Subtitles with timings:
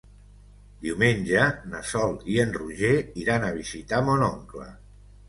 [0.85, 1.43] Diumenge
[1.73, 4.67] na Sol i en Roger iran a visitar mon oncle.